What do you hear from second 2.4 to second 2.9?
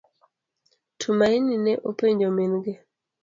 gi.